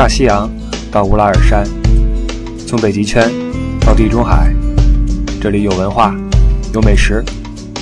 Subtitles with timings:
[0.00, 0.48] 大西洋
[0.90, 1.62] 到乌拉尔山，
[2.66, 3.30] 从北极圈
[3.84, 4.50] 到地中海，
[5.42, 6.16] 这里有文化，
[6.72, 7.22] 有美食，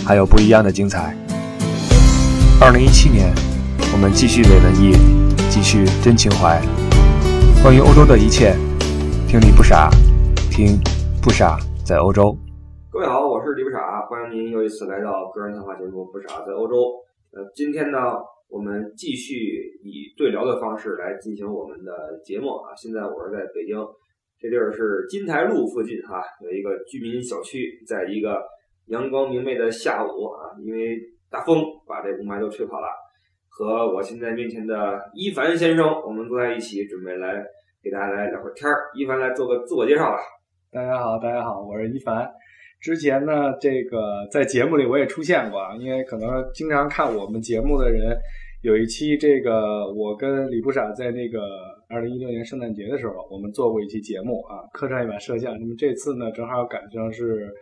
[0.05, 1.17] 还有不一样的精彩。
[2.61, 3.33] 二零一七年，
[3.93, 4.97] 我们继续伪文艺，
[5.49, 6.61] 继续真情怀。
[7.63, 8.57] 关于欧洲的一切，
[9.29, 9.89] 听你不傻，
[10.51, 10.77] 听
[11.23, 12.37] 不傻在欧洲。
[12.91, 16.75] 各位好，我是李不傻，欢迎您又一次来到个人谈话节目《不傻在欧洲》。
[17.39, 17.99] 呃，今天呢，
[18.49, 19.35] 我们继续
[19.83, 22.75] 以对聊的方式来进行我们的节目啊。
[22.75, 23.77] 现在我是在北京，
[24.39, 28.43] 这地儿是金台路附近哈，有一个居民小区，在一个
[28.87, 30.97] 阳光明媚的下午啊，因为
[31.31, 32.89] 大风把这雾霾都吹跑了。
[33.51, 37.45] 和我现在面前的伊凡先生，我们坐在一起，准备来
[37.83, 38.89] 给大家来聊会儿天儿。
[38.95, 40.19] 伊凡来做个自我介绍吧。
[40.71, 42.27] 大家好，大家好，我是伊凡。
[42.81, 48.17] 之前呢，这个在节目里我也出现过，啊，因为可能经常看我们节目的人，
[48.63, 51.41] 有一期这个我跟李不傻在那个
[51.89, 55.59] 二零一六年圣诞节的时候，我们做过一期节目啊，客串一把摄像。
[55.59, 57.53] 那么这次呢，正好赶上是，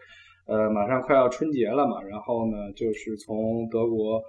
[0.46, 4.22] 呃，马上快要春节了嘛，然后呢，就是从德国，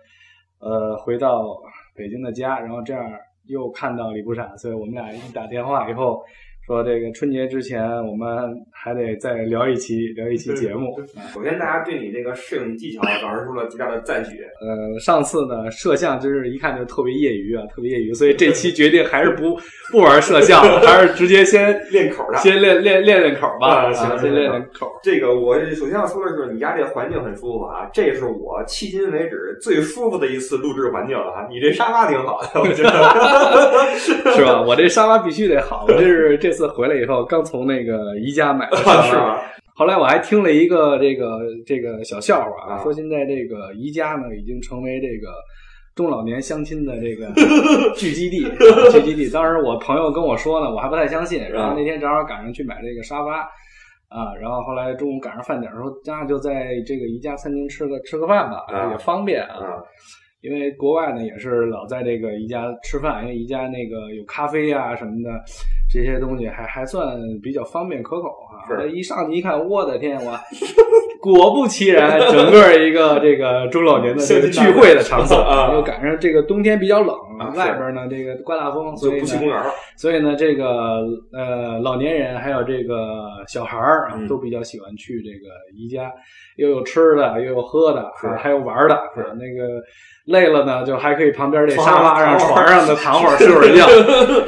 [0.60, 1.62] 呃，回到
[1.96, 3.04] 北京的家，然后这样
[3.48, 6.24] 又看到李不傻，所以我们俩一打电话以后。
[6.68, 8.28] 说这个春节之前，我们
[8.74, 11.00] 还得再聊一期聊一期节目。
[11.34, 14.32] 首先，大家对你这个摄影技巧表示出了极大的赞许。
[14.60, 19.58] 呃，上次呢，摄像真是一看就特别业余啊，特别业余，所以这期决定还是不
[19.94, 23.90] 不玩摄像，还是直接先 练口的，先练练练练口吧。
[23.94, 24.92] 行，先练练口。
[25.02, 31.48] 这个我首先要说的是，你家这环境很舒服啊，这是我迄今为止最舒服的一次录制环境了啊。
[31.50, 32.90] 你这沙发挺好的，我觉得
[34.36, 34.62] 是吧？
[34.62, 36.57] 我这沙发必须得好，我这是这。
[36.58, 39.40] 次回来以后，刚从那个宜家买的 是吧？
[39.76, 45.32] 后来我还听了一个这个这个小笑话啊，说现在这个宜家呢已经成为这个
[45.94, 47.32] 中老年相亲的这个
[47.96, 48.44] 聚集地，
[48.92, 49.30] 聚集地。
[49.30, 51.48] 当时我朋友跟我说呢，我还不太相信。
[51.48, 53.42] 然后那天正好赶上去买这个沙发
[54.10, 59.60] 啊，然后后来中午赶上饭点说，那就在这个宜家餐厅吃个吃个饭吧，也方便啊。
[60.42, 65.30] 因为国外呢也是老在这个宜家吃饭，因为宜家那个有咖啡啊什么的。
[65.90, 68.84] 这些东西还还算比较方便可口啊！
[68.86, 70.38] 一上去一看，我的天，我
[71.22, 77.16] 果不其然，整个一个这个中老年的 这个聚会的场所 啊，又赶上这个冬天比较冷，
[77.56, 79.62] 外边呢这个刮大风，所以不去公园，
[79.96, 86.12] 所以呢这个呃老年人还有这个小孩儿都比较喜欢去这个宜家，
[86.56, 89.24] 又有吃的，又有喝的，还有玩的，是。
[89.36, 89.82] 那个。
[90.28, 93.88] 累了呢，就还可以旁边这沙发上、床上的躺会儿、睡会儿觉，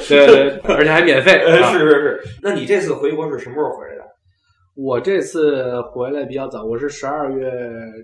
[0.10, 1.40] 对对，而且还免费。
[1.40, 3.99] 是是是，那你这次回国是什么时候回来的？
[4.82, 7.52] 我这次回来比较早，我是十二月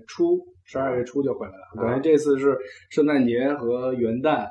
[0.06, 1.88] 初，十二月初就回来了。
[1.88, 2.54] 等于这次是
[2.90, 4.46] 圣诞节和元旦，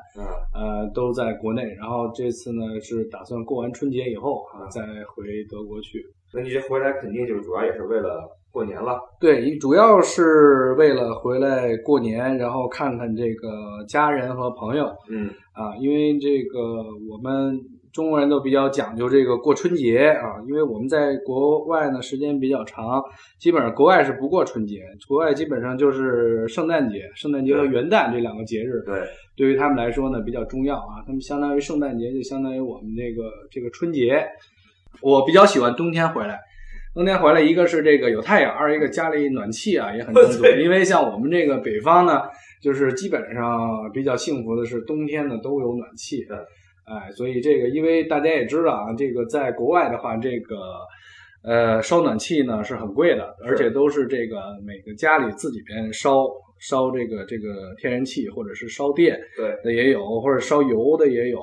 [0.51, 1.61] 呃，都在国内。
[1.75, 6.03] 然后这次呢，是打算过完春节以后啊，再回德国去。
[6.33, 8.27] 那你这回来肯定就主要也是为了。
[8.55, 14.85] 过年了，对，主要是为了回来过年，然后看看这个家人和朋友。
[15.09, 16.59] 嗯啊，因为这个
[17.09, 17.59] 我们
[17.95, 23.01] 中国人都比较讲究这个过春节啊，因为我们在国外呢时间比较长，
[23.39, 28.81] 基本上国外是不过春节，国外基本上就是圣诞节、圣诞节和元旦这两个节日。
[28.85, 28.99] 对，
[29.37, 34.27] 对于他们来说呢比较重要啊，他们相当于圣诞节就相当于我们这个这个春节。
[35.01, 36.37] 我比较喜欢冬天回来。
[36.93, 40.45] 冬天回来，一个是这个有太阳，二一个家里暖气啊也很充足。
[40.61, 42.23] 因为像我们这个北方呢，
[42.61, 46.25] 就是基本上比较幸福的是冬天呢都有暖气。
[46.85, 50.55] 哎，所以这个因为大家也知道啊，这个在国外的话，这个
[51.43, 56.27] 呃烧暖气呢是很贵的，而且都是这个每个家里自己边烧
[56.59, 59.19] 烧这个这个天然气或者是烧电
[59.63, 61.39] 的也有，或者烧油的也有。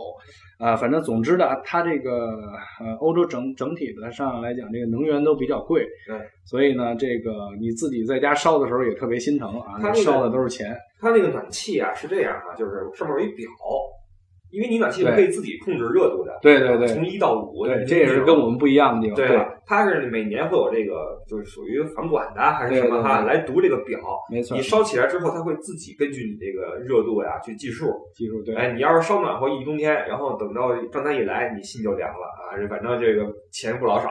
[0.59, 2.39] 啊，反正总之呢，它这个
[2.81, 10.73] 呃，欧洲整整体的上来讲，这个能源都比较贵，对，所以呢，这个你自己在家烧的时候也特别心疼啊，它烧的都是钱。
[11.01, 13.49] 它那个暖气啊是这样啊，就是上面有一表。
[14.53, 19.17] 因为你暖气是可以自己控制热度的，对对对，从一到五，对，这也是跟我们不一样的地方。
[19.17, 23.99] 对，它是每年会有这个，就是属于房管的还是什么哈，来读这个表。
[24.31, 28.55] 没错，你烧起来之后，它会自己根据你这个热度呀去计数，计数对。
[28.55, 34.11] 哎，你要是烧暖和一冬天，然后等到状态一来，你心就凉了啊，反正这个钱不老少。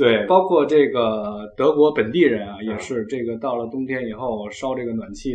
[0.00, 5.34] 对，包括这个德国本地人啊，也是这个到了冬天以后烧这个暖气。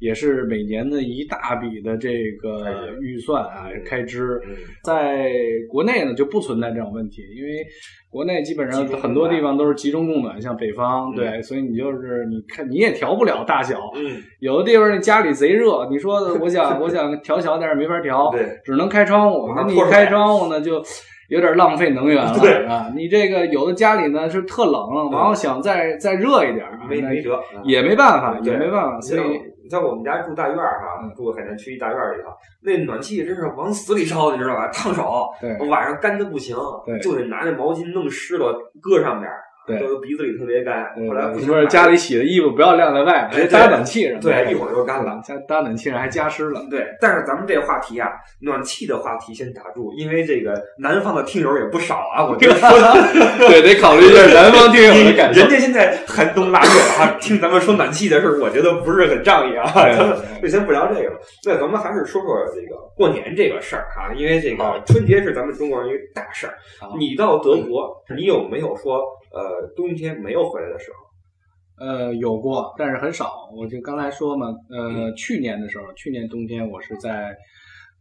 [0.00, 4.40] 也是每年的一大笔的这个预算啊，开支。
[4.84, 5.32] 在
[5.68, 7.66] 国内呢就不存在这种问题，因为
[8.08, 13.90] 国内基本上很多地方都是集中供暖，像北方，对，所以你就是你看你也调不了大小。
[13.96, 19.52] 嗯，有的地方那家里贼热，你说我想我想调小点没法调， 对，只能开窗户。
[19.56, 20.80] 那你开窗户呢就。
[21.28, 22.90] 有点浪费能源了，对啊。
[22.94, 29.00] 你这个有的家里呢是特冷，然后想再再热一点，没没辙，也没办法，也没办法。
[29.00, 29.22] 所以
[29.62, 32.30] 你像我们家住大院儿哈，住海淀区一大院里头，
[32.62, 34.68] 那暖气真是往死里烧，你知道吧？
[34.68, 35.28] 烫手，
[35.68, 36.56] 晚上干的不行，
[37.02, 39.30] 就得拿那毛巾弄湿了搁上边。
[39.68, 40.92] 对，都鼻子里特别干。
[41.06, 44.18] 后来不是家里洗的衣服不要晾在外面，搭暖气上。
[44.18, 45.20] 对，一会儿就干了。
[45.24, 46.64] 加搭暖气上还加湿了。
[46.70, 48.08] 对，但是咱们这个话题啊，
[48.40, 52.24] 暖气的话题先打住，因为这个南方的听友也不少啊。
[52.24, 52.54] 我觉得
[53.38, 55.40] 对，得考虑一下南方听友的感受。
[55.40, 59.70] 人家现在寒冬腊月啊，听咱们说暖气的事儿，我觉得不是很仗义啊。
[59.74, 61.18] 咱们就先不聊这个了。
[61.44, 66.54] 那咱们还是说说这个过年这个事儿哈，因为这个春节是咱们中国人一个大事儿。
[66.98, 69.02] 你到德国，你有没有说？
[69.32, 73.48] 呃，冬天没有回来的时候，呃，有过，但是很少。
[73.56, 77.36] 我就刚才说嘛，呃，去年的时候，去年冬天我是在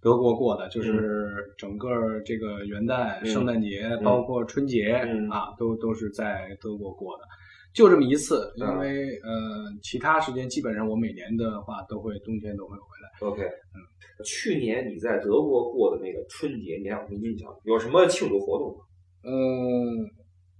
[0.01, 4.93] 德国过的，就是整个这个元旦、圣诞节，包括春节
[5.29, 7.23] 啊，都都是在德国过的，
[7.73, 8.51] 就这么一次。
[8.55, 13.27] 因为呃，其他时间基本上我每年的话都会冬天都会回来。
[13.29, 13.77] OK，嗯，
[14.23, 17.53] 去年你在德国过的那个春节，你还有什么印象？
[17.63, 18.83] 有什么庆祝活动吗？
[19.23, 20.09] 嗯。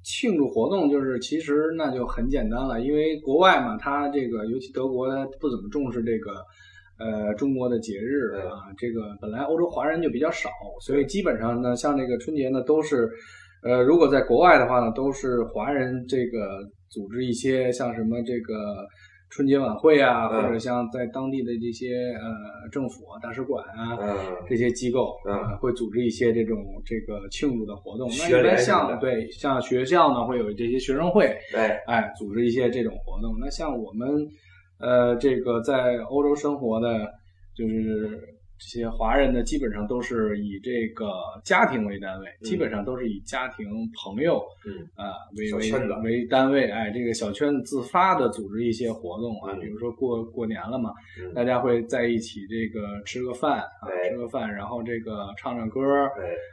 [0.08, 5.08] 庆祝活动就是其实那就很简单了，因为国外嘛，它这个尤其德国
[5.40, 6.32] 不怎么重视这个
[6.98, 10.50] 呃中国的节日啊，这个本来欧洲华人就比较少，
[10.80, 13.10] 所以基本上呢，像这个春节呢都是
[13.64, 18.56] 呃如果在国外的话呢，都是华人这个组织一些像什么这个。
[19.30, 23.98] 春节晚会啊，或者像在当地的这些呃政府啊、大使馆啊
[24.48, 25.16] 这些机构，
[25.60, 28.10] 会组织一些这种这个庆祝的活动。
[28.18, 33.38] 那一般像对像学校呢，会有这些学生会，对，哎，组织一些这种活动。
[33.40, 34.28] 那像我们
[34.80, 37.12] 呃这个在欧洲生活的，
[37.56, 38.36] 就是。
[38.60, 41.12] 这些华人呢，基本上都是以这个
[41.44, 44.88] 家庭为单位，基本上都是以家庭、朋友，嗯。
[44.96, 45.72] 啊为为
[46.04, 50.92] 为单位，哎，这个小圈子自发的组织一些活动啊，比如说过过年了嘛，
[51.36, 56.10] 大家会在一起这个吃个饭啊，吃个饭，然后这个唱唱歌，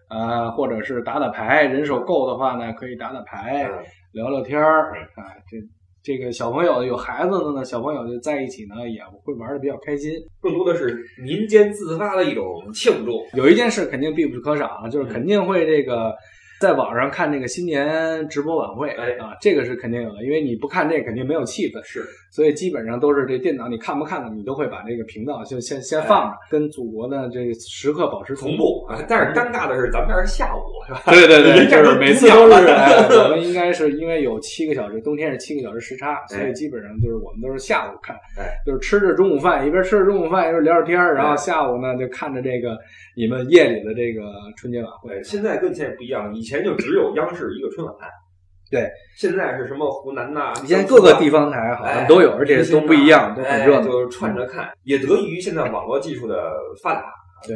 [0.09, 3.71] 啊，或者是打打牌，人手够的话呢，可以打打牌，
[4.13, 5.57] 聊聊天儿，啊，这。
[6.05, 10.13] 这个小朋友有孩子的呢，小朋友就在一起呢，也会玩的比较开心。
[10.41, 13.25] 更多的是民间自发的一种庆祝。
[13.35, 16.15] 有一件事肯定必不可少，就是肯定会这个。
[16.61, 28.99] 在网上看那个新年直播晚会，哎啊，这个是肯定有的，因为你不看这肯定没有气氛，是，所以基本上都是这电脑，你看不看的，你都会把这个频道就先先放着，跟祖国的这时刻保持同步啊。
[29.09, 31.03] 但是尴尬的是，咱们这是下午，是吧？
[31.07, 38.17] 对对对，就是每次都是，我们应该是因为有七个小时，冬天是七个小时时差，所以基本上就是我们都是下午看，
[38.65, 42.79] 就是吃着中午饭，一边吃着中午饭一边聊着天然后下午呢就看着这个
[43.17, 44.23] 你们夜里的这个
[44.57, 45.23] 春节晚会。
[45.23, 47.35] 现在跟以前不一样，以前就只有央。
[47.35, 47.95] 视一个春晚，
[48.71, 50.53] 对，现在是什么湖南呐？
[50.65, 54.71] 现在各个地方台好像都有，而且都不一样，都很热闹，就串着看。
[54.85, 56.53] 也得益于现在网络技术的
[56.83, 57.03] 发达，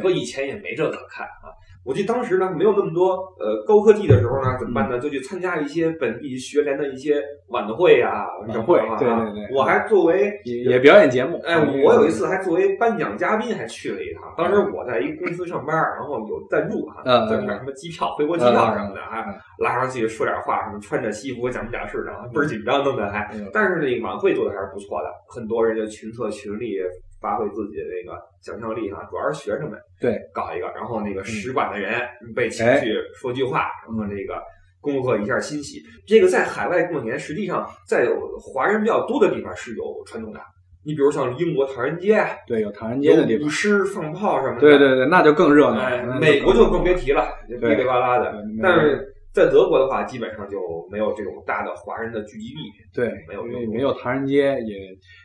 [0.01, 1.49] 搁以前也没这个看啊。
[1.85, 4.99] 我记得当时呢，没有那么多呃高科技的时候呢，怎么办呢？
[4.99, 8.77] 就去参加一些本地学联的一些晚会呀、晚会。
[8.99, 11.39] 对对对，我还作为也表演节目。
[11.45, 14.23] 哎，我有一次还作为颁奖嘉宾还去了一趟。
[14.37, 19.25] 当时我在一公司上班，然后有赞助啊，赞助点什么机票、回国机票什么的，还
[19.59, 23.33] 拉上去说点话，什么穿着西服讲不讲事的，倍儿紧张弄的还。
[23.53, 26.77] 但是那个晚会做的还是不错的，很多人就群策群力。
[27.21, 32.01] 发挥自己的这个想象力哈，主要是学生们对搞一个，然后那个使馆的人
[32.35, 34.41] 被请去说句话，然后那个
[34.81, 35.81] 恭贺一下欣喜。
[36.07, 40.39] 这个在海外过年，实际上在有华人比较多的地方是有传统的。
[40.85, 46.19] 你比如像英国唐人街，对，有唐人街的地方，舞狮放炮什么的，对对对，那就更热闹。
[46.19, 48.33] 美国就更别提了，噼里啪啦的。
[48.61, 50.59] 但是在德国的话，基本上就
[50.91, 52.59] 没有这种大的华人的聚集地，
[52.93, 54.75] 对，没有，因为没有唐人街也。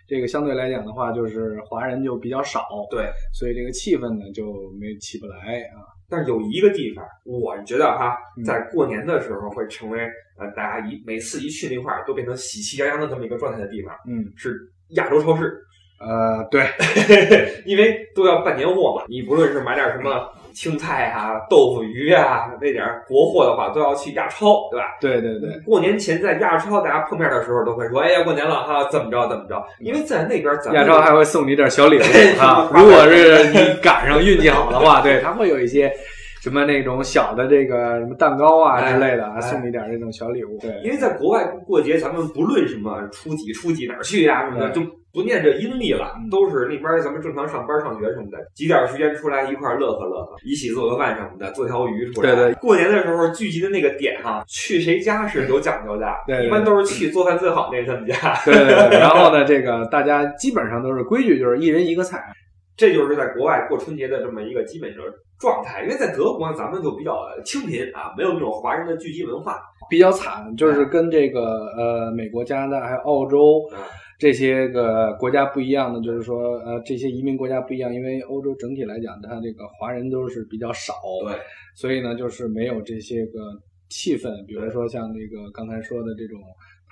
[0.07, 5.37] 这个相对来讲的话，就是华人就比较少，对，所以这个气氛呢就没起不来
[5.75, 5.81] 啊。
[6.11, 10.01] 但是有一个地方，我觉得哈，在过年的时候会成为
[10.39, 15.59] 呃大家一每次一去那块儿都变成喜气洋洋的这么一个状态的地方，嗯，是亚洲超市。
[16.01, 16.67] 呃，对，
[17.65, 20.29] 因为都要办年货嘛，你不论是买点什么。
[20.55, 24.87] 青菜啊，豆腐鱼啊，那点国货的话，都要去亚超，对吧？
[25.01, 25.51] 对对对。
[25.67, 32.03] 过年前在亚超，大家碰面的时候都会说：“哎呀，过年了哈，怎么着怎么着？”因为在那边，亚超还会送你点小礼物
[32.41, 32.71] 啊。
[32.73, 35.93] 如果是你赶上运气好的话，对他会有一些
[36.41, 40.57] 什么那种小的这个什么蛋糕啊之类的，送你点这种小礼物。
[40.61, 44.81] 对，因为在国外过节，咱们不论什么初几初几哪儿去呀什么的，就
[45.15, 52.35] 不念这阴历了，都是那边咱们正常上班上学什么的，挤点时间出来一块乐呵乐呵，一起做个饭什么的，做条鱼出来。
[52.35, 58.15] 对对，过年的时候聚集的那个点哈，去谁家是有讲究的，对，一般都是去做饭最好那他们家。
[58.45, 62.21] 对对对，然后呢，这个大家基本上都是规矩，就是一人一个菜。
[62.77, 64.99] 这就是在国外过春节的这么一个基本的
[65.39, 71.41] 状态，因为在德国咱们就比较清贫啊，没有那种华人的聚集文化，比较惨，就是跟这个
[71.79, 73.63] 呃美国、加拿大还有澳洲
[74.19, 80.95] 这些个国家不一样的，就是说呃这些移民国家不一样，因为欧洲整体来讲，它这个华人都是比较少，
[81.27, 81.37] 对，
[81.75, 83.41] 所以呢就是没有这些个
[83.89, 86.41] 气氛，比如说像那个刚才说的这种。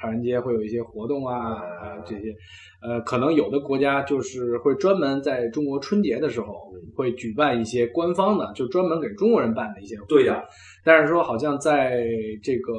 [0.02, 2.35] 唐人街会有一些活动啊，啊这些，
[2.82, 6.52] 呃，可能有的国家就是会专门在中国春节的时候
[6.97, 10.18] 会举办一些官方的，就专门给中国人办的一些活动。
[10.18, 10.42] 对呀，
[10.85, 12.02] 但是说好像在
[12.42, 12.73] 这个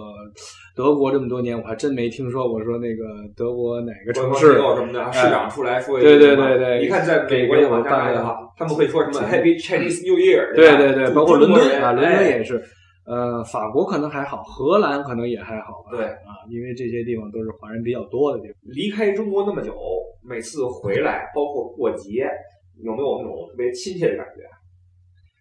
[0.76, 3.06] 德国这么多年，我还真没听说过说那个
[3.38, 5.98] 德国哪个城市什么的市长出来说。
[6.02, 10.54] 对对对对，你看在美国我办的话，他们会说什么 Happy Chinese New Year。
[10.54, 12.62] 对对对，包括伦敦啊，伦敦也是。
[13.06, 15.92] 呃，法国可能还好，荷兰可能也还好吧。
[15.92, 18.56] 对啊，因为这些地方都是华人比较多的地方。
[18.64, 19.76] 离开中国那么久，
[20.24, 22.30] 每次回来，包括过节，
[22.84, 24.42] 有没有那种特别亲切的感觉？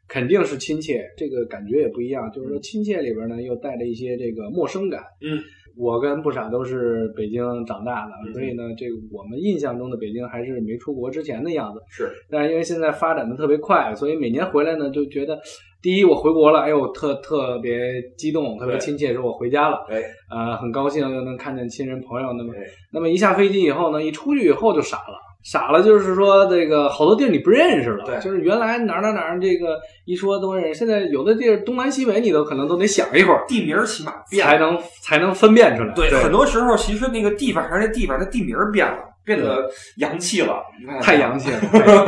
[0.09, 2.31] 肯定是亲切，这个感觉也不一样。
[2.33, 5.03] 就是说，亲切里边呢，又带着一些这个陌生感。
[5.21, 5.41] 嗯。
[5.75, 11.81] 我跟不傻都是北京长大的，所以呢，这个我们印象中的北京还是没出国之前的样子。
[11.89, 15.41] 是，但是因为现在发展的特别快，所以每年回来呢，就觉得
[15.83, 22.33] 第一我回国了，哎呦，特特别激动，特别亲切，说我回家了，哎，呃，很高兴又能看见亲人朋友。
[22.35, 22.55] 那么，
[22.93, 25.19] 那么一下飞机以后呢，一出去以后就傻了。
[25.43, 35.93] 傻了，就是说这个好多地儿你不认识了，对，就是原来哪儿哪儿哪儿这个一说都认识，现在有的地儿东南西北你都可能都得想一会儿，地名起码变才能才能分辨出来。
[35.95, 38.99] 对，很多时候其实那个地方还是地方，它地名变了。
[39.25, 40.63] 变得洋气了，
[41.01, 41.61] 太洋气了，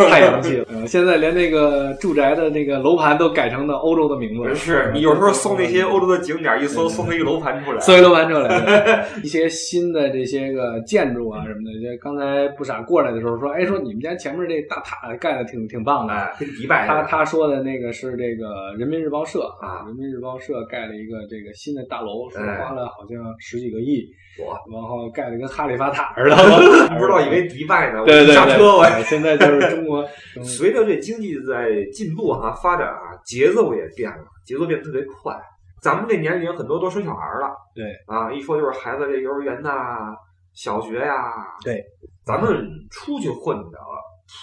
[0.09, 0.67] 太洋气了。
[0.71, 4.55] 嗯，现在连那个住宅的那个楼盘都改成了欧洲的名字。
[4.55, 9.07] 是你有时候搜那些欧洲的景点，一搜搜一个楼盘出来， 搜一楼盘出来。
[9.23, 16.87] 一些新的这些个建筑啊什么的，就刚才不傻过来的时候说，哎，说你们家前面这大塔盖的挺挺棒的，跟迪拜。
[16.87, 24.05] 他他说的那个是这个人民日报社啊，人民日报社盖了一个这个新的大楼，说花了好像十几个亿。
[24.41, 24.59] 哇！
[24.69, 26.35] 然后盖的跟哈利法塔似的，
[27.07, 28.05] 不知道以为迪拜呢。
[28.05, 30.05] 对对对，我现在就是中国。
[30.43, 35.35] 随着这经济在进步哈发展啊，节奏也变了，节奏变得特别快。
[35.83, 40.15] 咱们这年龄很多都生小孩了，对啊，一说就是孩子这幼儿园呐、
[40.55, 41.33] 小学呀，
[41.63, 41.85] 对，
[42.25, 43.79] 咱们出去混的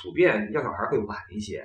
[0.04, 1.64] 普遍要小孩会晚一些。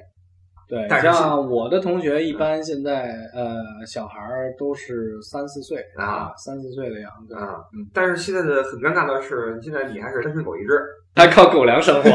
[0.69, 3.57] 对，像我的同学，一般现在呃，
[3.87, 7.55] 小孩儿都是三四岁啊，三四岁的样子啊。
[7.73, 10.81] 嗯，但是现在的很尴尬的是，现在你还是单身狗一只，
[11.15, 12.11] 还靠狗粮生活，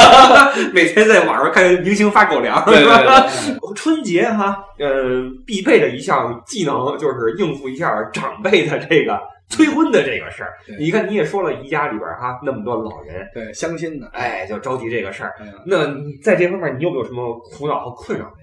[0.72, 2.64] 每天在网上看明星发狗粮。
[2.64, 9.20] 对对对，春节哈，呃，必备的一项技能就是应付一下长辈的这个。
[9.52, 15.34] 催婚的这个事儿，你看你也说了，宜家里边哈那么多老人，对相亲的，哎，就着急这个事儿。
[15.66, 15.86] 那
[16.22, 18.42] 在这方面，你有没有什么苦恼和困扰没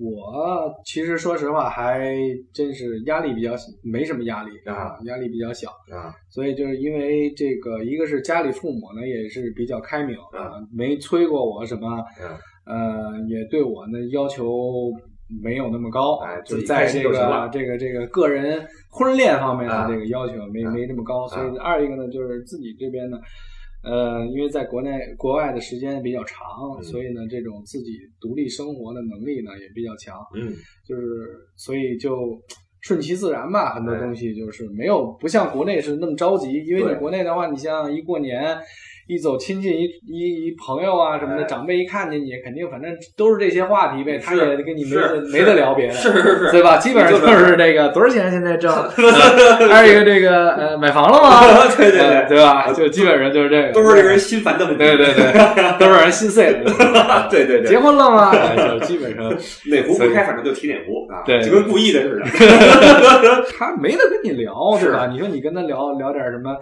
[0.00, 0.08] 有？
[0.08, 2.10] 我其实说实话，还
[2.54, 3.52] 真是压力比较
[3.84, 6.14] 没什么压力啊，压力比较小啊。
[6.30, 12.02] 所以就是因为这个，一个是家里父母呢也是比较开明啊，没催过我什么，
[12.64, 14.90] 呃，也对我呢要求。
[15.40, 23.18] 没有那么高，就在这个这个这个个人婚恋方面的这个要求没没那么高，所以二一个呢，就是自己这边呢，
[23.84, 30.52] 呃，因为在国内国外的时间比较长，所以呢，这种自己独立生活的能力呢也比较强，嗯，
[30.84, 31.02] 就是
[31.56, 32.38] 所以就
[32.80, 38.58] 顺其自然吧，很多东西就是没有不像国内是那么着急，因为你国内的话，你像一过年。
[39.08, 46.76] 一走亲戚一一一朋友啊什么的，长辈一看见你，肯定反正都是这些话题呗，他也跟你没得没得聊别的，是是是，对吧？
[46.78, 48.72] 基本上就是这个多少钱现在挣，
[49.68, 51.40] 还有一个这个呃买房了吗？
[51.76, 52.72] 对对对，对吧？
[52.72, 56.64] 就基本上就是这个，都是令人心烦的问题，对对对，都是让人心碎的，
[57.30, 57.68] 对对对。
[57.68, 58.32] 结婚了吗？
[58.56, 59.28] 就基本上
[59.66, 62.24] 哪壶不开，反正就提哪壶啊，对，就跟故意的似的。
[63.58, 65.08] 他没得跟你聊，是吧？
[65.10, 66.56] 你说你跟他聊聊点什么，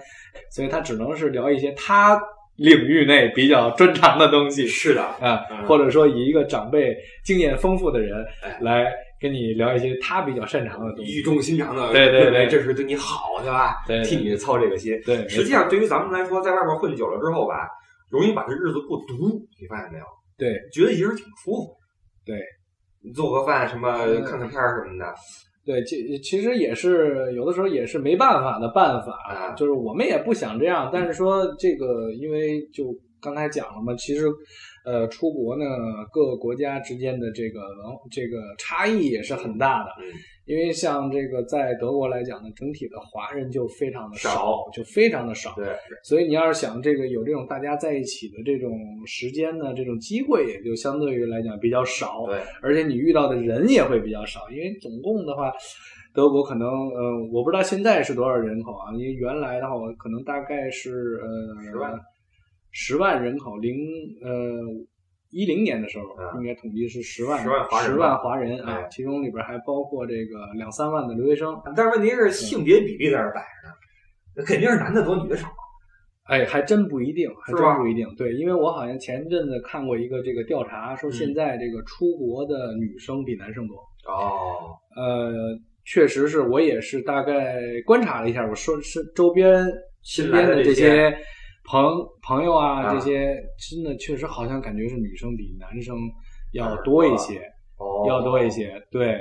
[0.50, 2.20] 所以他只能是聊一些他。
[2.60, 4.66] 领域内比较专长的东西。
[4.66, 5.02] 是的。
[5.02, 8.24] 啊，或者说以一个长辈经验丰富的人
[8.60, 13.76] 来跟你聊一些他比较擅长的东西，语重心长的，对对对，这是对你好，对吧？
[13.86, 14.92] 对，替你操这个心。
[15.06, 17.66] 对，实际上对于咱们来说，在外面混久了之后吧，
[18.10, 20.04] 容易把这日子过独，你发现没有？
[20.36, 21.76] 对，觉得一人挺舒服。
[22.26, 22.36] 对，
[23.02, 23.90] 你做个饭什么，
[24.24, 25.14] 看看片儿什么的。
[25.64, 34.26] 对，其其实也是有的时候也是没办法的办法，就是我们也不想这样，但是说这个，因为就刚才讲了嘛，其实。
[34.82, 35.66] 呃，出国呢，
[36.10, 39.90] 各个国家之间的这个文这个差异也是很大的。
[40.46, 45.54] 嗯，因为像这个在德国来讲呢，整体的华人就非常的少，就非常的少。
[45.56, 45.68] 对，
[46.02, 48.70] 所以你要是想这个有这种大家在一起的这种
[49.06, 52.24] 时间呢，这种机会也就相对于来讲比较少。
[52.26, 55.52] 对，而且你遇到的人也会比较少，因为总共的话，
[56.14, 58.92] 德国可能呃，我不知道现在是多少人口啊？
[58.94, 61.98] 因为原来的话我，可能大概是呃十万。
[62.72, 63.76] 十万人口，零
[64.22, 64.62] 呃
[65.30, 71.56] 一零年的时候，应该统计是十万十万华人，十万华人啊，其中里边还包括这个两三万的留学生。
[71.76, 73.74] 但是问题是性别比例在这摆着呢，
[74.36, 75.48] 那肯定是男的多，女的少。
[76.24, 78.06] 哎，还真不一定，还真不一定。
[78.16, 83.76] 对，因为我好像前阵子看过一个这个调查，说现在这个出国的女生比男生多。
[84.06, 89.64] 哦，呃，确实是我也是大概观察了一下，我说是周边
[90.02, 91.16] 身边的这些。
[91.64, 91.84] 朋
[92.22, 95.96] 朋友啊，这些真的确实好像感觉是女生比男生
[96.52, 97.40] 要多一些，
[98.08, 98.72] 要多一些。
[98.90, 99.20] 对，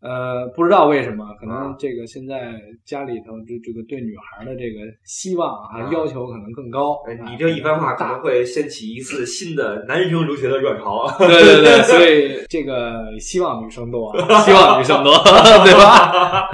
[0.00, 2.52] 呃，不知道为什么，可能这个现在
[2.84, 6.98] 家里头这这个对女孩的这个希望啊要求可能更高。
[7.28, 11.08] 你这一番话可能会掀起一次新的男生留学的热潮。
[11.18, 15.12] 对对对，所以这个希望女生多， 希望女生多，
[15.64, 16.48] 对吧？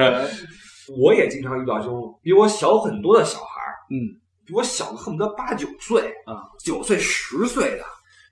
[0.99, 4.17] 我也经常遇到这种比我小很多的小孩儿嗯。
[4.51, 7.85] 比我小的恨不得八九岁啊，九岁十岁的，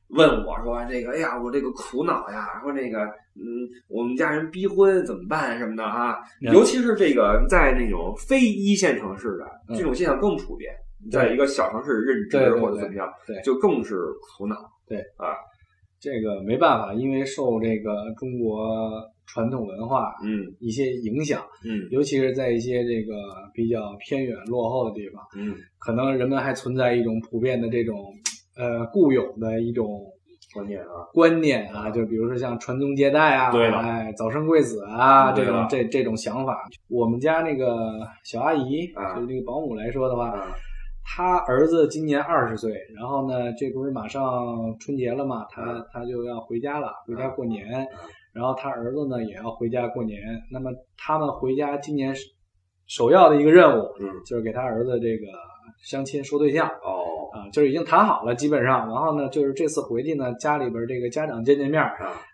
[0.09, 2.99] 问我说：“这个，哎呀，我这个苦恼呀，说这个，
[3.37, 6.19] 嗯，我们家人逼婚怎么办什么的啊？
[6.41, 10.75] 尤其是这个在那种非一线城市的这种现象更普遍，
[11.13, 13.95] 在一个小城市任职或者怎么样，对，就更是
[14.37, 14.57] 苦恼。
[14.89, 15.39] 对啊，
[16.01, 18.69] 这个没办法，因为受这个中国。
[19.29, 23.15] 传统文化，嗯，一些影响，嗯，尤其是在一些这个
[23.53, 27.95] 比较偏远落后的地方，嗯，可能人们还存在一种普遍的这种，
[28.57, 30.03] 呃，固有的一种
[30.55, 36.67] 观念啊，观念啊，就比如说像传宗接代啊，对哎，早生贵子啊，这种这这种想法。
[36.89, 40.35] 我们家那个小阿姨，就那个保姆来说的话，
[41.05, 47.87] 她儿子今年二十岁，然后呢，这不是马上春节了嘛，他他就要回家了，回家过年。
[48.33, 52.15] 然后他儿子呢也要回家过年，那么他们回家今年
[52.87, 55.27] 首要的一个任务，嗯，就是给他儿子这个
[55.83, 61.83] 相亲说对象，哦，啊，就是已经谈好了，基本上，然后呢，就是这次回去呢，家里边这个家长见见面，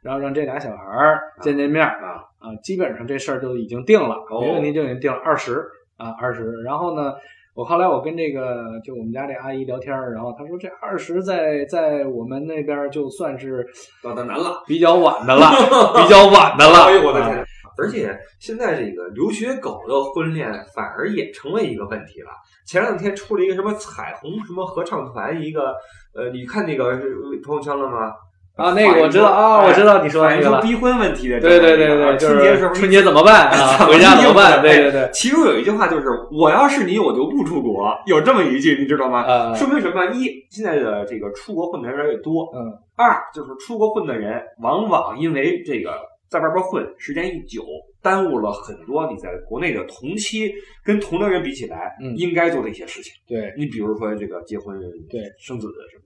[0.03, 5.65] 然后让这俩小孩儿见见面，啊，啊，基本上这事儿就已经定了，没问题，就已经定了二十
[5.97, 7.15] 啊，二十，然后呢。
[7.55, 13.65] 我后来我跟这个就我们家这阿姨聊天然后她说这二十在在我们那边就算是
[14.03, 15.51] 老的难了，比较晚的了，
[15.97, 16.87] 比较晚的了。
[16.91, 17.47] 哎呦我的天！
[17.77, 22.31] 而且现在这个留学狗的婚恋反而也成为一个问题了。
[22.67, 25.75] 前两天出了一个什么彩虹什么合唱团，一个
[26.15, 26.97] 呃，你看那个
[27.45, 28.13] 朋友圈了吗？
[28.57, 33.85] 啊，那个我知道啊，我知道你说那个逼婚问题的，对对对对，春节时候春节怎么办啊？
[33.85, 34.63] 回家怎么办？
[34.63, 39.53] 对对对，其中有一句话就是“我要是你，我就不出国”，有这么一句，你知道吗？
[39.57, 40.07] 说明什么？
[40.15, 45.91] 一，现在的这个出国混的人越来越多；嗯，二就是出国混的人往往因为这个
[46.31, 47.65] 在外边混时间一久，
[48.03, 50.53] 耽误了很多你在国内的同期
[50.85, 53.13] 跟同龄人比起来应该做的一些事情。
[53.27, 54.79] 对你比如说这个结婚、
[55.11, 56.05] 对生子什么。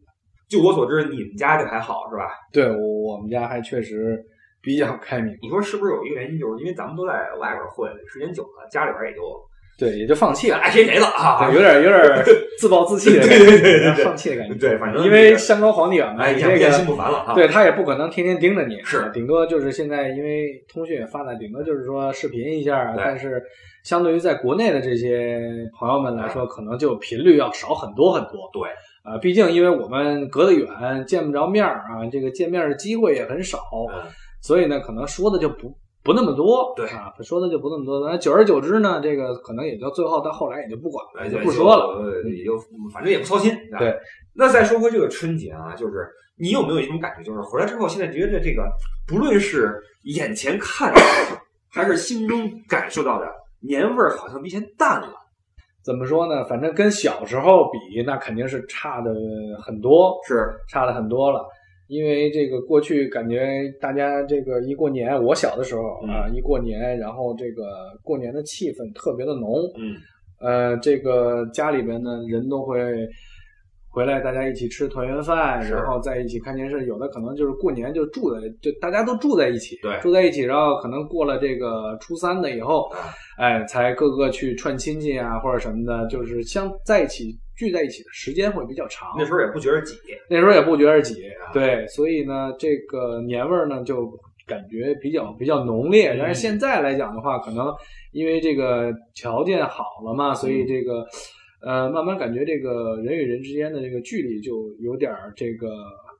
[0.48, 2.30] 就我所知，你们家就还好是吧？
[2.52, 4.18] 对，我我们家还确实
[4.62, 5.36] 比较开明。
[5.42, 9.22] 你说是不是有一个原因，就是因为咱们都在外边混时间久了，家里边也就
[9.78, 11.48] 对，也就放弃了，爱谁谁了啊？
[11.52, 12.02] 有点有点
[12.58, 14.54] 自暴自弃的感觉，放弃的感觉。
[14.56, 17.34] 对，反正因为山高皇帝远嘛，哎，这个心不烦了啊。
[17.34, 22.92] 对他也不可能天天盯着你，是顶多就是现在因为通讯也发达，顶多就是说视频一下。
[22.96, 23.40] 但是
[23.84, 25.40] 相对于在国内的这些
[25.78, 28.50] 朋友们来说，可能就频率要少很多很多。
[28.52, 28.68] 对。
[29.08, 33.58] 啊，毕竟因为我们隔得远，见不着面儿啊，这个见面的机会也很少，
[34.42, 36.72] 所以呢，可能说的就不不那么多。
[36.76, 38.08] 对啊，说的就不那么多。
[38.08, 42.58] 那久而久之呢，这个可能也就最后到后来也就不管了，就不说了，也就
[42.92, 43.56] 反正也不操心。
[43.78, 43.96] 对。
[44.34, 48.68] 那再说回这个春节啊，就是你有没有一种感觉，就是回来之后，现在觉得这个
[49.06, 51.40] 不论是眼前看到的，
[51.70, 53.26] 还是心中感受到的
[53.60, 55.08] 年味儿，好像比以前淡了。
[55.88, 56.44] 怎么说呢？
[56.44, 59.10] 反正跟小时候比，那肯定是差的
[59.58, 60.34] 很多，是
[60.68, 61.42] 差的很多了。
[61.86, 67.62] 因为这个过去感觉大家这个一过年，我小的时候啊，一过年，然后这个
[68.02, 69.96] 过年的气氛特别的浓，嗯，
[70.40, 73.08] 呃，这个家里边呢人都会
[73.90, 76.86] 回来大家一起吃团圆饭，然后在一起看电视。
[76.86, 82.98] 有的可能就是过年就住在，就大家都住在一起，对住在一起，然后可能过了这个初三的以后，啊
[83.38, 89.08] 哎，才各个去串亲戚啊或者什么的，就是相在一起聚在一起的时间会比较长。
[89.18, 89.96] 那时候也不觉得挤，
[90.28, 94.08] 那时候也不觉得挤啊，对，所以呢，这个年味儿呢就
[94.46, 96.12] 感觉比较比较浓烈。
[96.12, 97.74] 嗯但是现在来讲的话，可能
[98.12, 101.04] 因为这个条件好了嘛，所嗯以这个
[101.60, 105.68] 呃，慢慢感觉这个人与人之间的这个距离就有点儿这个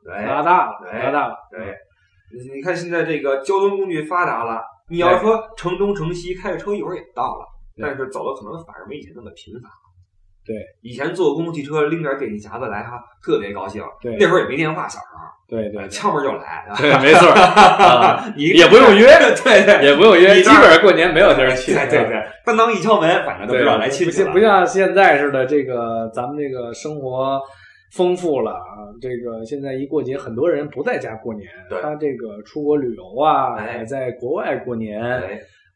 [0.05, 1.37] 拉大了，拉大了。
[1.51, 1.75] 对，
[2.33, 7.47] 你你看现在这个交通工具发达了，你要说城东城西开个车一会儿也到了，
[7.81, 9.71] 但是走的可能反而没以前那么频繁。
[10.49, 13.83] 对，以前坐公共汽车拎点电器匣子来哈，特别高兴。
[14.01, 16.67] 对那会儿也没电话，小时候对对对敲门就来。
[16.79, 17.29] 对，没错
[18.35, 19.07] 你也不用约，
[19.45, 21.75] 对对，也不用约，你基本上过年没有地儿去。
[21.75, 24.33] 对对对，当当一敲门，反正都对，知道来亲戚了。
[24.33, 27.39] 不像现在似的，这个咱们这个生活
[27.93, 28.89] 丰富了啊。
[29.01, 31.47] 这个现在一过节，很多人不在家过年，
[31.83, 35.01] 他这个出国旅游啊，在国外过年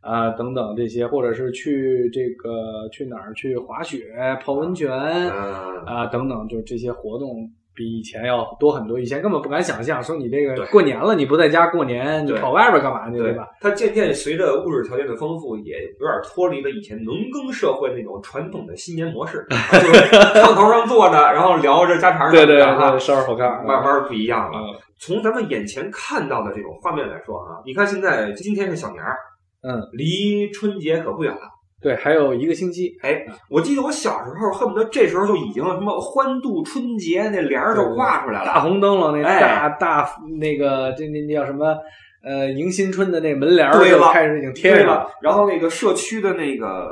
[0.02, 4.04] 哎，啊等等这些，或者是去这个去哪儿去滑雪、
[4.44, 4.90] 泡温泉
[5.30, 7.50] 嗯，啊等等，就这些活动。
[7.74, 13.48] 比以前要多很多，以前根本不敢想象，说你这个过年了，你不在家过年，你跑外边干嘛去，对吧？？
[13.62, 20.02] 它渐渐随着物质条件的丰富，也有点脱离了以前农耕社会那种传统的新年模式， 就是
[20.38, 24.58] 炕头上坐着，然后聊着家常什对对对，烧着火炕，慢慢不一样了。
[24.58, 29.16] 嗯从咱们眼前看到的这种画面来说啊，你看现在今天是小年儿，
[29.62, 31.40] 嗯，离春节可不远了。
[31.80, 38.60] 对，还有一个星期，哎，我记得我小时候恨不得这时候就已经什么欢度春节那帘儿都挂出来了大。
[38.60, 41.76] 红灯笼那哎大大那个这那那叫什么？
[42.24, 46.86] 呃，迎新春的那门帘儿对了就开始已经贴上了。，然后那个社区的那个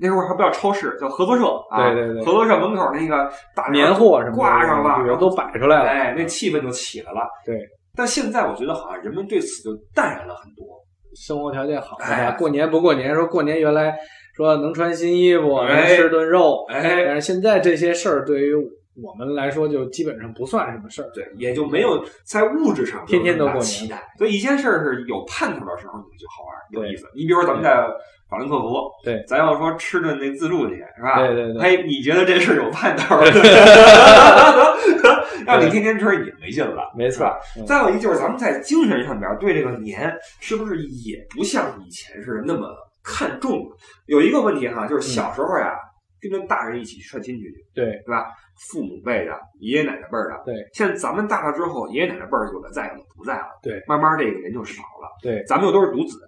[0.00, 1.92] 那时候还不叫超市，叫合作社啊。
[1.92, 5.88] 对对对合作社门口那个大年货什么挂上了，对都摆出来了。
[5.88, 7.20] 哎，那气氛就起来了。
[7.46, 7.56] 对，
[7.94, 10.66] 但现在我觉得好像人们对此就淡然了很多。
[11.14, 13.96] 生活条件好的哎话，过年不过年，说过年原来
[14.34, 18.54] 说能穿新衣服，能哎吃顿肉，哎，但是现在这些事儿对于
[19.02, 21.10] 我们来说就基本上不算什么事儿。
[21.12, 24.00] 对，也就没有在物质上天天都过年期待。
[24.16, 27.06] 所以一件事儿是有盼头的时候，你就好玩有意思。
[27.14, 27.84] 你比如说咱们在
[28.34, 31.18] 法兰克福，对，咱要说吃顿那自助去，是吧？
[31.18, 33.16] 对对对哎，你觉得这事儿有盼头？
[35.46, 36.90] 让你天天吃，你没劲了。
[36.96, 37.30] 没错
[37.66, 43.76] 再有一就是咱们在精神上边对这个年是不是也不像以前似的那么看重了？
[44.06, 45.76] 有一个问题哈，就是小时候呀，
[46.20, 48.26] 跟着大人一起去串亲戚去，对对吧？
[48.70, 50.54] 父母辈的、爷爷奶奶辈的，对。
[50.72, 53.82] 现在咱们大了之后，爷爷奶奶辈儿有的在，有的不在了，对。
[53.86, 56.18] 慢慢这个人就少了，对，咱们又都是独子，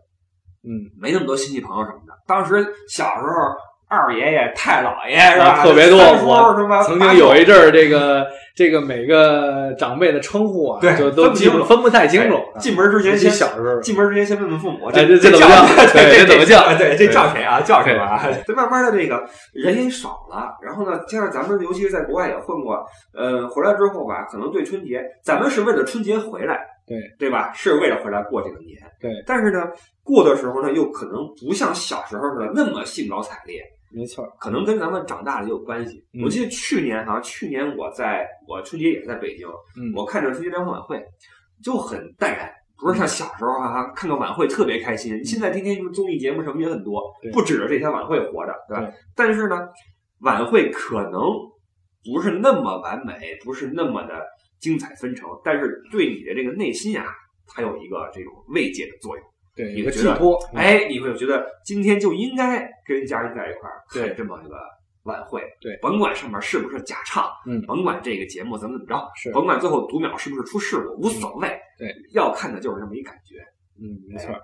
[0.67, 2.13] 嗯，没那么多亲戚朋友什么的。
[2.27, 3.55] 当时小时候，
[3.89, 5.45] 二爷爷、太姥爷是吧？
[5.45, 6.01] 啊特别多？
[6.85, 8.27] 曾经有一阵儿，这个
[8.57, 12.59] 这个每个长辈的称呼啊，对就都记不分不太清楚哎。
[12.59, 17.61] 进门之前先小时候，进门之前先问问父母，哎这这这怎么叫 对对这怎么叫哎对，这叫谁啊？
[17.61, 18.21] 叫什么啊？
[18.45, 20.57] 这慢慢的，这个人也少了。
[20.61, 27.53] 然后呢，加上咱们尤其是在国外也混过，呃，回来之后吧，可能对春节，咱们是为了春节回来，对对吧？
[27.53, 28.79] 是为了回来过这个年。
[29.01, 29.11] 对。
[29.27, 29.61] 但是呢，
[30.03, 33.63] 过的时候呢，又可能不像小时候似的那么兴高采烈。
[33.93, 36.05] 没错，可能跟咱们长大了也有关系。
[36.13, 39.47] 嗯我记得去年好像、去年我在我春节也是在北京，
[39.77, 41.03] 嗯，我看着春节联欢晚会
[41.63, 45.25] 就很淡然，不是像小时候啊、看个晚会特别开心。
[45.25, 47.01] 现在天天综艺节目什么也很多，
[47.33, 48.83] 不指着这些晚会活着，对吧？
[48.83, 49.57] 对但是呢，
[50.21, 51.21] 晚会可能
[52.05, 54.21] 不是那么完美，不是那么的
[54.67, 57.07] 精彩纷呈，但是对你的这个内心啊，
[57.47, 59.25] 它有一个这种慰藉的作用。
[59.55, 64.57] 对你觉得寄托，嗯哎，你会觉得今天就应该跟家人在一块儿对看这么一个
[65.05, 71.49] 晚会，对甭管上面是不是假唱，嗯甭管这个节目怎么怎么着，是甭管最后读秒是不是出事故，无所谓，
[71.79, 73.37] 对，要看的就是这么一感觉，
[73.81, 74.35] 嗯，没错，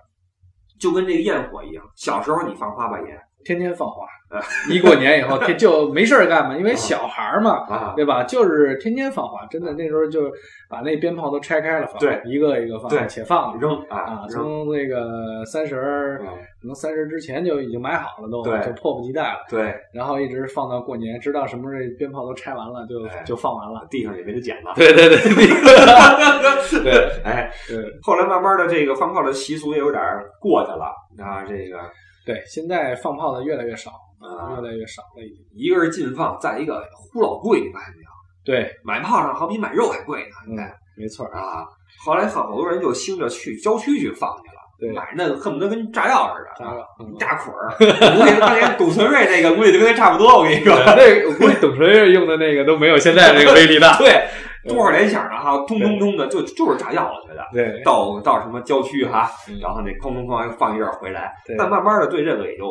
[0.79, 8.25] 就跟这个焰火一样，小时候你放花吧烟天天放花啊，一过年以后天就没事儿干嘛，因为小孩儿嘛，啊，对吧？
[8.25, 10.33] 就是天天放花，真的那时候就
[10.71, 16.19] 把那鞭炮都拆开了放，对一个一个放，对且放扔啊从那个三十
[16.63, 23.87] 可能三十之前就已经买好了，都对就迫不及待了，对，然后一直放到过年，直到什么时候这鞭炮都拆完了，就哎就放完了。
[23.91, 25.19] 地上也没得捡了，对对对，
[26.83, 30.03] 对哎，对后来慢慢的这个放炮的习俗也有点
[30.41, 30.87] 过去了
[31.23, 31.79] 啊，这个
[32.25, 35.45] 对，现在放炮的越来越少，啊越，来越少了已经。
[35.55, 38.11] 一个是禁放，再一个呼老贵，你发现没有？
[38.45, 40.73] 对，买炮仗好比买肉还贵呢，嗯你看。
[40.97, 41.65] 没错，啊，
[42.05, 47.73] 后来好好多人就兴着去郊区去放去了，买那个恨不得跟炸药似的，炸药一大捆儿。
[47.81, 50.39] 我估计当年董存瑞那个估计就跟那差不多。
[50.39, 53.97] 我跟你说，那我估计董存瑞用的那个都没有现在这个威力大。
[54.03, 54.29] 对，
[54.68, 57.44] 多少联想的哈，通通通的，就就是炸药，我觉得。
[57.53, 59.29] 对，到到什么郊区哈，
[59.61, 62.64] 然后那哐哐哐放一阵回来，但慢慢的对这个也就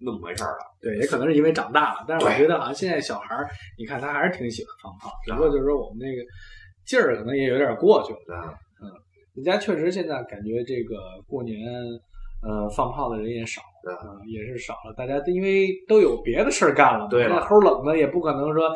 [0.00, 0.58] 那么回事了。
[0.80, 6.22] 对，也可能是因为长大了，但是我觉得好像现在小孩儿，你看他还是挺喜欢放炮，只不过就是说我们那个
[6.84, 8.18] 劲儿可能也有点过去了。
[8.82, 8.86] 嗯，
[9.34, 11.56] 人家确实现在感觉这个过年，
[12.42, 14.92] 呃，放炮的人也少，嗯，也是少了。
[14.96, 18.70] 大家因为都有别的事儿干了，对了，齁冷的也不可能说。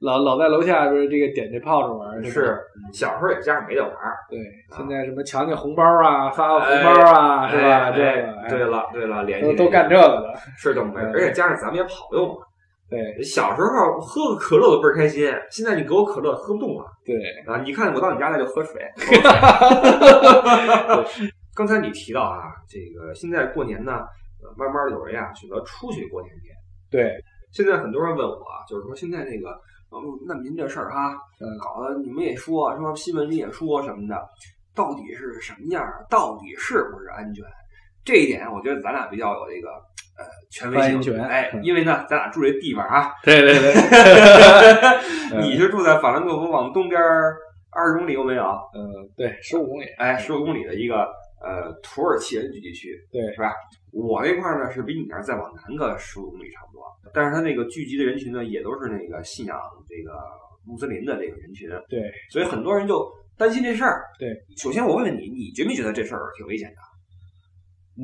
[0.00, 2.58] 老老在楼下说这个点这炮仗玩是
[2.90, 3.92] 小时候也加上没得玩
[4.30, 4.38] 对，
[4.74, 7.90] 现在什么抢抢红包啊，发个红包啊，是吧？
[7.90, 11.08] 这个对了对了，联系都干这个的，是这么回事。
[11.08, 12.36] 而且加上咱们也跑动嘛。
[12.88, 16.86] 对，小时候喝个可乐都倍儿开心，现在你给我可乐喝不动了。
[17.04, 17.14] 对
[17.46, 18.80] 啊，你看我到你家来就喝水。
[21.54, 24.00] 刚才你提到啊，这个现在过年呢，
[24.56, 26.48] 慢慢有人呀选择出去过年去。
[26.90, 29.60] 对，现在很多人问我，就是说现在那个。
[30.26, 31.16] 难民这事儿哈，
[31.62, 34.28] 搞得你们也说，什么新闻里也说什么的，
[34.74, 35.84] 到底是什么样？
[36.08, 37.44] 到底是不是安全？
[38.04, 39.68] 这一点，我觉得咱俩比较有这个
[40.16, 41.20] 呃权威性。
[41.20, 43.12] 哎，因为呢，咱俩住这地方啊。
[43.22, 45.42] 对对 对。
[45.42, 47.00] 你是住在法兰克福往东边
[47.72, 48.44] 二十公里有没有？
[48.74, 48.82] 嗯，
[49.16, 49.84] 对，十五公里。
[49.98, 51.02] 哎，十五公里的一个
[51.42, 53.52] 呃土耳其人聚集区，对，是吧？
[53.92, 56.82] 我那块呢是比你那儿再往南个十五公里差不多。
[57.12, 60.12] 但是它那个聚集的人群呢，也都是那个信仰这个
[60.64, 63.04] 穆斯林的这个人群，对，所以很多人就
[63.36, 64.02] 担心这事儿。
[64.18, 66.76] 对，首先我问问你，你觉没觉得这事儿挺危险的？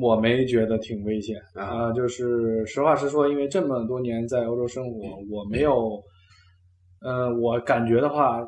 [0.01, 4.99] 我没觉得挺危险啊，就是实话实说，因为这么多年在欧洲生活，
[5.31, 6.03] 我没有，
[7.01, 8.45] 呃，我感觉的话。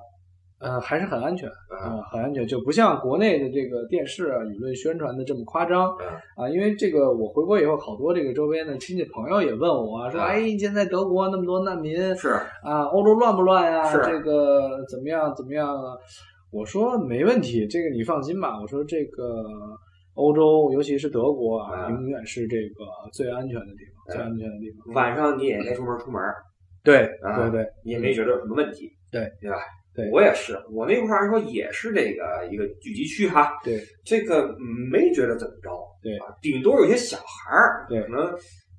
[0.60, 5.89] 呃，还是很安全，啊，很安全，就不像国内的这个电视啊、舆论宣传的这么夸张，
[6.36, 12.30] 啊，因为这个我回国以后，好多这个周边的亲戚朋友也问我，说，哎，现在德国那么多难民，是
[12.62, 13.84] 啊，欧洲乱不乱呀？
[13.89, 15.34] 是这个怎么样？
[15.34, 15.67] 怎么样？
[15.67, 15.95] 啊？
[16.52, 18.60] 我说没问题，这个你放心吧。
[18.60, 19.45] 我说这个
[20.15, 24.93] 欧洲，尤其是德国啊，永远是这个最安全的地方，最安全的地方。
[24.93, 26.19] 晚上你也该出门出门，
[26.84, 29.58] 对，对对，你也没觉得有什么问题，对，对吧？
[30.00, 33.52] 对，我也是，我那块儿说也是这个一个聚集区哈。
[33.64, 34.56] 对，这个
[34.92, 35.72] 没觉得怎么着。
[36.02, 38.34] 对，顶多有些小孩儿，对，可能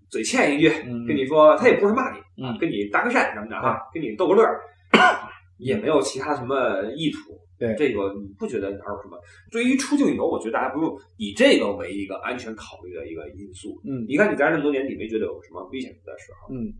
[0.09, 0.71] 嘴欠一句，
[1.07, 4.61] 跟你说，他也不是骂你，嗯，跟你搭个讪什么的哈，跟你逗个乐儿，
[5.59, 7.39] 也没有其他什么意图。
[7.59, 9.21] 对，这个你不觉得哪有什么？
[9.53, 13.79] 对于出境游，我觉得大家不用以这个为一个安全考虑的一个因素。
[13.85, 16.55] 嗯，你看你在这那么多年，你没觉得有什么危险的时候？
[16.55, 16.73] 嗯，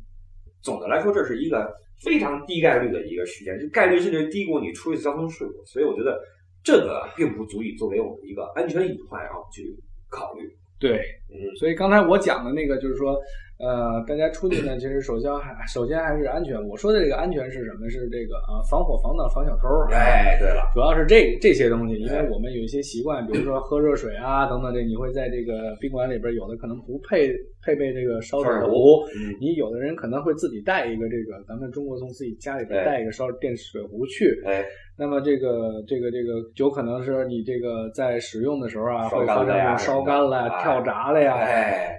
[0.63, 1.73] 总的来说，这是一个。
[2.03, 6.19] 非常低概率的一个事件，就概率甚至低过你出一次交通事故，所以我觉得
[6.65, 9.77] 这个并不足以作为我们一个安全隐患，然后去
[10.09, 10.51] 考虑。
[10.79, 10.97] 对，
[11.29, 13.21] 嗯，所以刚才我讲的那个就是说。
[13.61, 16.57] 呃，大家出去呢，其实首先还首先还是安全。
[16.67, 17.89] 我说的这个安全是什么？
[17.91, 19.69] 是这个啊，防火、防盗、防小偷。
[19.93, 27.29] 哎，对了，主要是这这些东西，因为我们有一些习惯，比如说喝热水啊等等，这你会在这个宾馆里边，有的可能不配
[27.63, 29.05] 配备这个烧水壶，
[29.39, 34.41] 你有的人可能会自己带一个这个，咱们中国从自己家里边带一个烧电水壶去。
[34.47, 34.65] 哎。
[35.01, 41.39] 那么这个这个这个有可能是你这个在使用的时候啊，会发生烧干了、跳闸了呀，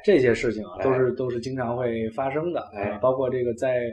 [0.04, 2.62] 这些事情啊，都是都是经常会发生的。
[2.76, 3.92] 哎，包括这个在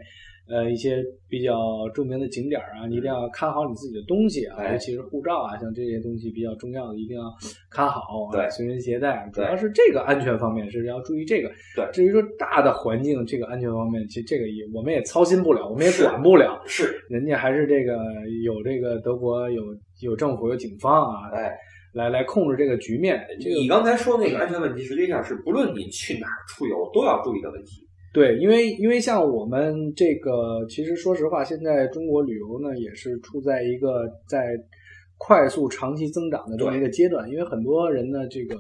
[0.48, 7.22] 呃一些比较著名的景点啊，你一定要看好你自己的东西啊，尤其是护照啊，像这些东西比较重要的，一定要
[7.70, 9.28] 看好，对，随身携带。
[9.32, 11.50] 主要是这个安全方面是要注意这个。
[11.74, 16.60] 对，至于说大的环境这个安全方面，其实这个也我们也操心不了，我们也管不了。
[16.66, 17.96] 是，人家还是这个
[18.44, 18.98] 有这个。
[18.98, 19.62] 德国有
[20.00, 21.50] 有政府有警方啊，哎，
[21.94, 23.24] 来来控制这个局面。
[23.38, 27.87] 你刚才说那个安全问题，实际上是不论你去哪儿出游都要注意的问题。
[28.12, 34.56] 对，因为因为像我们这个，其实说实话，现在中国旅游呢也是处在一个在
[35.16, 37.28] 快速长期增长的这么一个阶段。
[37.28, 38.56] 因为很多人呢，这个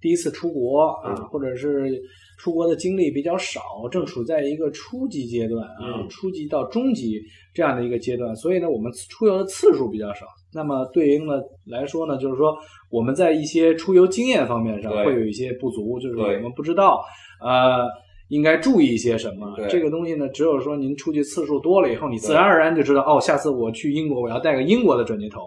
[0.00, 2.00] 第一次出国啊，或者是
[2.38, 7.20] 出国的经历比较少，正处在一个初级阶段啊，初级到中级。
[7.54, 10.26] 这样的一个阶段，所以呢，我们出游的次数比较少。
[10.52, 12.52] 那么对应的来说呢，就是说
[12.90, 17.00] 我们在一些出游经验方面上会有一些不足，就是我们不知道
[17.40, 17.86] 呃
[18.28, 19.54] 应该注意一些什么。
[19.68, 25.40] 这个东西呢，只有说您出去次数多了以后，你自然而然就知道哦，下次我去英国我要带个英国的转接头，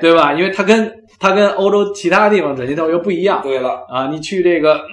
[0.00, 0.32] 对吧？
[0.34, 3.40] 因为它跟它跟欧洲其他地方转接头又不一样。
[3.42, 4.82] 对了啊，你去这个。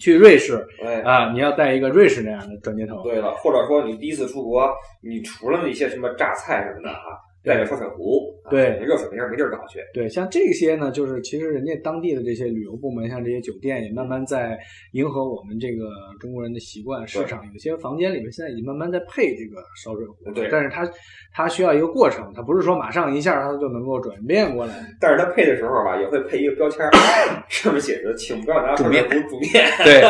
[0.00, 3.02] 去瑞士，哎啊，你要带一个瑞士那样的转接头。
[3.04, 4.68] 对了，或者说你第一次出国，
[5.00, 7.00] 你除了那些什么榨菜什么的哈，
[7.44, 9.80] 带个烧水壶，对，热水没事没地儿搞去。
[9.92, 14.58] 对，像这些呢，就是其实人家当地的这些旅游部门，像这些酒店也慢慢在
[14.92, 15.88] 迎合我们这个
[16.20, 17.42] 中国人的习惯市场。
[17.52, 20.88] 有些房间里面现在已经慢慢在配这个烧水壶，对，但是它
[21.32, 24.74] 它需要一个过程，它不是说马上一下它就能够转变过来。
[25.00, 26.88] 但是它配的时候吧，也会配一个标签，
[27.48, 30.02] 上面写着“请不要拿烧水壶煮面 ”。对。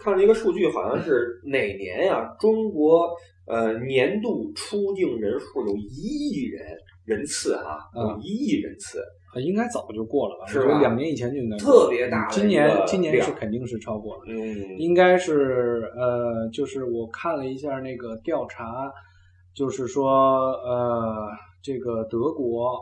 [0.00, 2.28] 看了一个数据，好像是哪年呀？
[2.38, 3.10] 中国
[3.46, 6.64] 呃年度出境人数有一亿人
[7.04, 9.02] 人次啊，有一亿人次，
[9.42, 10.46] 应该早就过了吧？
[10.46, 10.80] 是吧？
[10.80, 12.26] 两年以前就应该特别大。
[12.28, 18.90] 今年今年是肯定是超过了，嗯，应该是呃，就是我看了一下那个调查，
[19.54, 21.28] 就是说呃，
[21.62, 22.80] 这个德国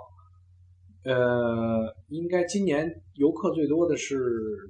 [1.05, 4.16] 呃，应该今年游客最多的是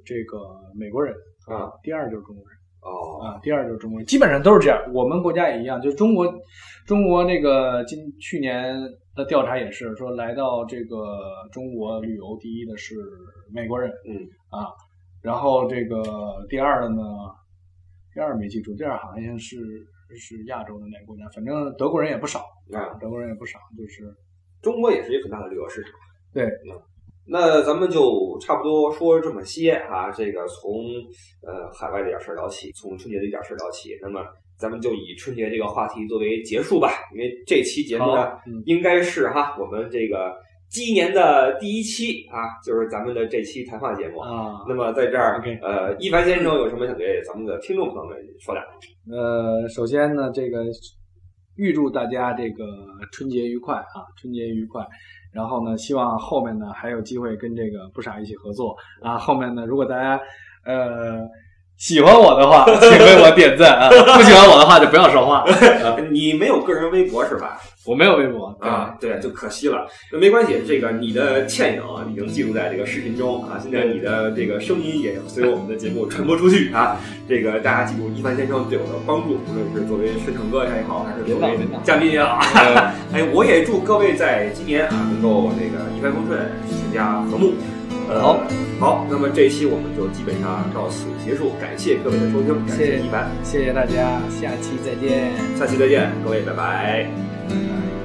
[0.04, 0.38] 这个
[0.74, 1.14] 美国人。
[1.46, 4.78] 啊，第二就是中国人哦，啊，第二就是中国，基本上都是这样。
[4.92, 6.26] 我们国家也一样，就中国，
[6.84, 8.74] 中国那个今去年
[9.14, 10.96] 的调查也是说，来到这个
[11.52, 12.96] 中国旅游第一的是
[13.54, 14.16] 美国人，嗯
[14.50, 14.66] 啊，
[15.22, 16.02] 然后这个
[16.48, 17.02] 第二的呢，
[18.12, 19.56] 第二没记住，第二好像是
[20.18, 22.40] 是亚洲的哪个国家，反正德国人也不少
[22.72, 24.12] 啊，德国人也不少，就是
[24.60, 25.92] 中国也是一个很大的旅游市场，
[26.34, 26.50] 对。
[27.24, 30.84] 那咱们就差不多说这么些啊，这个从
[31.46, 34.20] 呃海外这点事儿聊起，从春节这点事儿聊起，那么
[34.58, 38.32] 咱们就以春节这个话题作为结束吧，因为这期节目呢，
[38.66, 40.34] 应该是哈我们这个
[40.68, 44.64] 鸡年的第一期啊，就是咱们的这期谈话节目啊。
[44.68, 48.60] 那么在这儿，呃，一凡先生有什么想对咱们的听众朋友们说的？
[49.16, 50.64] 呃，首先呢，这个
[51.56, 52.64] 预祝大家这个
[53.12, 54.84] 春节愉快啊，春节愉快。
[55.32, 59.16] 然后呢，希望后面呢还有机会跟这个不傻一起合作啊。
[59.18, 60.20] 后面呢，如果大家
[60.64, 61.26] 呃
[61.78, 65.44] 喜欢我的话， 请为我点赞啊； 不喜欢我的话，就不要说话。
[66.12, 67.58] 你没有个人微博是吧？
[67.84, 69.84] 我没有微博啊，对，就可惜了。
[70.12, 71.82] 那没关系，这个你的倩影
[72.12, 73.58] 已经记录在这个视频中啊。
[73.60, 76.96] 现在你的这个声音也随我们的节目传播出去啊。
[77.28, 82.38] 这个大家记住一凡先生对我的帮助，无论是作为顺成哥也好，还是作为嘉宾也好。
[83.12, 86.38] 哎，我也祝各位在今年啊能够这个一帆风顺，
[86.70, 87.54] 全家和睦。
[88.08, 88.44] 好，
[88.78, 97.06] 好，那么这一期我们就基本上到此结束，感谢各位的收听，感谢一凡，谢谢大家，下期再见，下期再见，各位拜拜。
[97.48, 98.01] 拜拜。